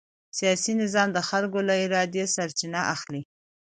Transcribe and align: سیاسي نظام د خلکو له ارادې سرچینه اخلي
سیاسي 0.37 0.73
نظام 0.81 1.07
د 1.13 1.19
خلکو 1.29 1.59
له 1.67 1.73
ارادې 1.85 2.23
سرچینه 2.35 2.81
اخلي 2.95 3.21